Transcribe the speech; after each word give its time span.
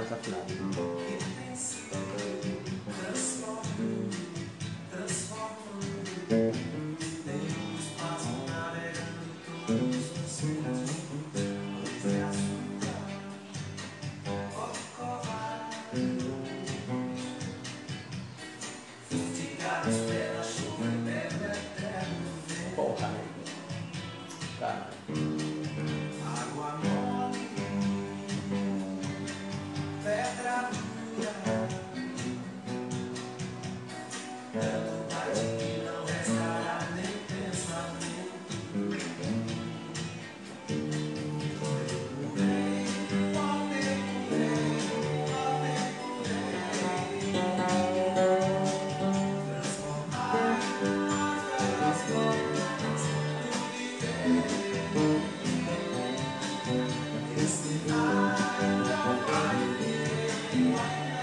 sa 0.00 0.16
saklan. 0.16 0.44
Mm-hmm. 0.48 1.01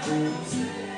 Mari. 0.08 0.89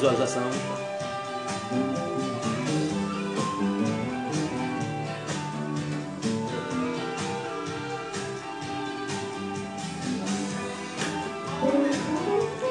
Visualização. 0.00 0.42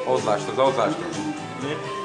Olha 0.06 0.16
os 0.16 0.26
astros, 0.26 0.58
olha 0.58 0.70
os 0.70 0.78
astros. 0.80 1.06
Caralho. 1.60 1.99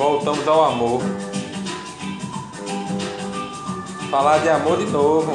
Voltamos 0.00 0.48
ao 0.48 0.64
amor. 0.64 1.02
Falar 4.10 4.38
de 4.38 4.48
amor 4.48 4.78
de 4.78 4.86
novo. 4.86 5.32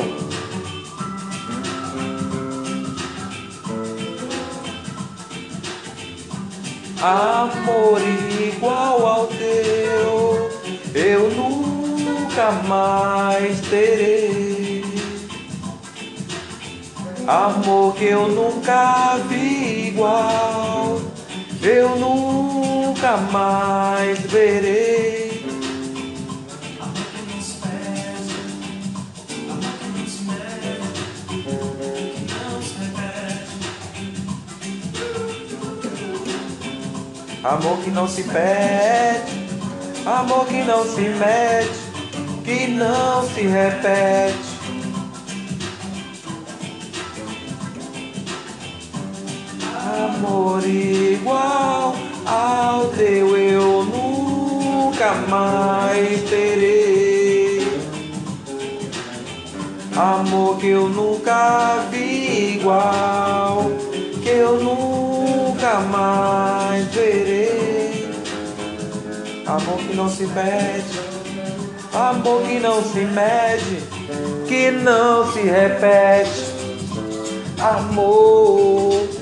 Amor 7.00 8.02
igual 8.42 9.06
ao 9.06 9.28
teu, 9.28 10.50
eu 10.96 11.30
nunca 11.30 12.52
mais 12.68 13.62
terei. 13.70 14.84
Amor 17.28 17.94
que 17.94 18.06
eu 18.06 18.28
nunca 18.28 19.18
vi 19.30 19.90
igual, 19.90 21.00
eu 21.66 21.96
nunca 21.98 23.18
mais 23.18 24.20
verei. 24.20 25.26
Amor 37.44 37.78
que 37.84 37.92
não 37.92 38.08
se 38.08 38.24
perde, 38.24 39.48
Amor 40.04 40.48
que 40.48 40.64
não 40.64 40.84
se 40.84 41.02
mede, 41.02 42.44
que 42.44 42.68
não 42.68 43.28
se 43.30 43.42
repete. 43.42 44.55
Amor 50.06 50.64
igual 50.64 51.96
ao 52.28 52.86
teu 52.90 53.36
eu 53.36 53.84
nunca 53.86 55.16
mais 55.28 56.22
terei. 56.30 57.68
Amor 59.96 60.60
que 60.60 60.68
eu 60.68 60.90
nunca 60.90 61.88
vi 61.90 62.58
igual, 62.58 63.72
que 64.22 64.30
eu 64.30 64.60
nunca 64.62 65.80
mais 65.80 66.86
verei. 66.94 68.08
Amor 69.48 69.78
que 69.80 69.96
não 69.96 70.08
se 70.08 70.28
mede, 70.28 71.00
amor 71.92 72.44
que 72.44 72.60
não 72.60 72.84
se 72.84 73.00
mede, 73.00 73.82
que 74.48 74.70
não 74.70 75.32
se 75.34 75.42
repete. 75.42 76.54
Amor 77.60 79.15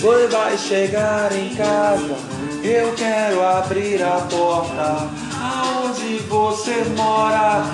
você 0.00 0.28
vai 0.28 0.56
chegar 0.56 1.32
em 1.32 1.54
casa, 1.56 2.16
eu 2.62 2.94
quero 2.94 3.44
abrir 3.44 4.00
a 4.00 4.20
porta. 4.30 5.08
Aonde 5.40 6.18
você 6.28 6.84
mora? 6.96 7.64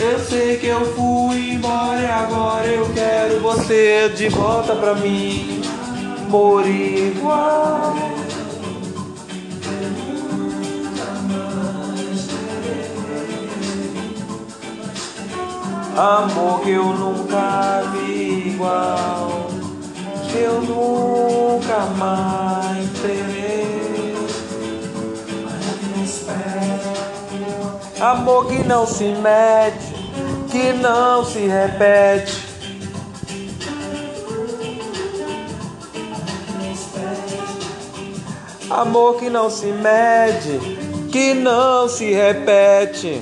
Eu 0.00 0.18
sei 0.18 0.56
que 0.56 0.66
eu 0.66 0.84
fui 0.94 1.52
embora 1.52 2.00
e 2.00 2.06
agora 2.06 2.66
eu 2.66 2.90
quero 2.94 3.40
você 3.40 4.08
de 4.16 4.28
volta 4.28 4.74
pra 4.74 4.94
mim. 4.94 5.62
Amor 6.26 6.66
igual. 6.66 7.94
Amor 15.96 16.60
que 16.62 16.70
eu 16.70 16.84
nunca 16.84 17.82
vi 17.92 18.54
igual, 18.54 19.50
que 20.30 20.38
eu 20.38 20.62
nunca 20.62 21.80
mais 21.98 22.88
terei. 23.02 23.50
Amor 28.00 28.46
que 28.46 28.66
não 28.66 28.86
se 28.86 29.04
mede, 29.04 29.89
que 30.50 30.72
não 30.72 31.24
se 31.24 31.46
repete. 31.46 32.50
Amor 38.68 39.16
que 39.18 39.28
não 39.30 39.50
se 39.50 39.66
mede, 39.66 40.60
que 41.10 41.34
não 41.34 41.88
se 41.88 42.12
repete. 42.12 43.20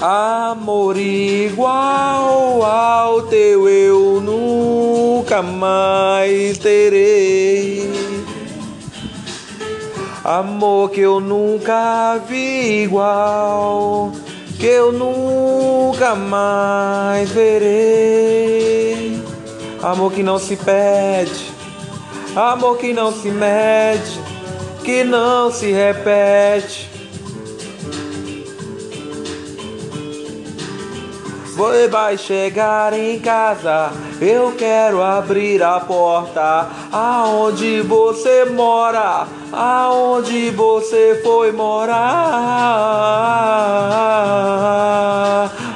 Amor 0.00 0.96
igual 0.96 2.62
ao 2.62 3.22
teu 3.22 3.68
eu 3.68 4.20
nunca 4.20 5.42
mais 5.42 6.56
terei. 6.58 7.37
Amor 10.28 10.90
que 10.90 11.00
eu 11.00 11.20
nunca 11.20 12.20
vi 12.28 12.82
igual, 12.82 14.12
que 14.60 14.66
eu 14.66 14.92
nunca 14.92 16.14
mais 16.14 17.30
verei. 17.30 19.24
Amor 19.82 20.12
que 20.12 20.22
não 20.22 20.38
se 20.38 20.54
pede, 20.54 21.50
amor 22.36 22.76
que 22.76 22.92
não 22.92 23.10
se 23.10 23.30
mede, 23.30 24.20
que 24.84 25.02
não 25.02 25.50
se 25.50 25.72
repete. 25.72 26.97
Você 31.58 31.88
vai 31.88 32.16
chegar 32.16 32.92
em 32.92 33.18
casa, 33.18 33.90
eu 34.20 34.52
quero 34.52 35.02
abrir 35.02 35.60
a 35.60 35.80
porta. 35.80 36.68
Aonde 36.92 37.80
você 37.80 38.44
mora? 38.44 39.26
Aonde 39.52 40.50
você 40.50 41.20
foi 41.20 41.50
morar? 41.50 41.98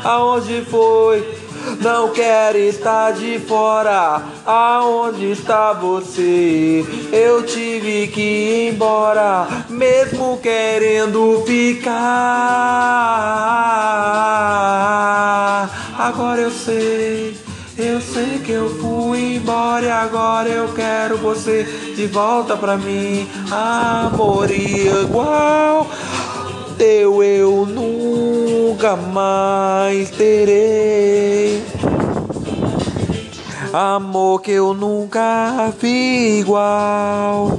Aonde 0.05 0.65
foi? 0.71 1.42
Não 1.81 2.11
quer 2.11 2.55
estar 2.57 3.13
de 3.13 3.39
fora. 3.39 4.23
Aonde 4.47 5.31
está 5.31 5.73
você? 5.73 6.85
Eu 7.13 7.43
tive 7.45 8.09
que 8.09 8.21
ir 8.21 8.75
embora, 8.75 9.47
mesmo 9.69 10.39
querendo 10.39 11.43
ficar. 11.47 11.93
Agora 15.99 16.41
eu 16.41 16.51
sei, 16.51 17.37
eu 17.79 18.01
sei 18.01 18.41
que 18.45 18.53
eu 18.53 18.69
fui 18.81 19.37
embora 19.37 19.87
e 19.87 19.91
agora 19.91 20.49
eu 20.49 20.69
quero 20.75 21.17
você 21.19 21.65
de 21.95 22.07
volta 22.07 22.57
pra 22.57 22.77
mim. 22.77 23.29
Amor 23.51 24.51
igual 24.51 25.87
teu 26.83 27.23
eu 27.23 27.65
nunca 27.65 28.97
mais 28.97 30.11
terei. 30.11 31.32
Amor 33.75 34.43
que 34.43 34.51
eu 34.51 34.75
nunca 34.75 35.73
vi 35.81 36.41
igual, 36.41 37.59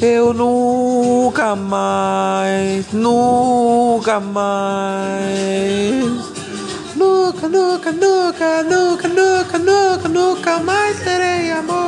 eu 0.00 0.34
nunca 0.34 1.54
mais, 1.54 2.92
nunca 2.92 4.18
mais. 4.18 5.22
Nunca, 6.96 7.48
nunca, 7.48 7.92
nunca, 7.92 8.62
nunca, 8.64 9.08
nunca, 9.08 9.58
nunca, 9.58 10.08
nunca 10.08 10.58
mais 10.58 10.98
terei 10.98 11.52
amor 11.52 11.81